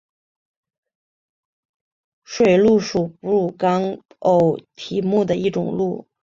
[2.23, 6.07] 水鹿属哺乳纲偶蹄目的一种鹿。